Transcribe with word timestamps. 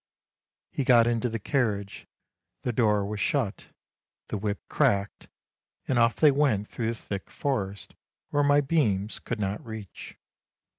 He 0.71 0.83
got 0.83 1.05
into 1.05 1.29
the 1.29 1.37
carriage, 1.37 2.07
the 2.63 2.73
door 2.73 3.05
was 3.05 3.19
shut, 3.19 3.67
the 4.29 4.37
whip 4.39 4.59
cracked, 4.67 5.27
and 5.87 5.99
off 5.99 6.15
they 6.15 6.31
went 6.31 6.67
through 6.67 6.87
the 6.87 6.95
thick 6.95 7.29
forest, 7.29 7.93
where 8.31 8.41
my 8.41 8.61
beams 8.61 9.19
could 9.19 9.39
not 9.39 9.63
reach. 9.63 10.17